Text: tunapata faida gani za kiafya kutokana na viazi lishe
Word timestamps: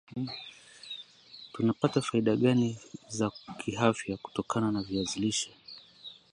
tunapata 1.53 2.01
faida 2.01 2.35
gani 2.35 2.77
za 3.07 3.31
kiafya 3.57 4.17
kutokana 4.17 4.71
na 4.71 4.83
viazi 4.83 5.19
lishe 5.19 5.53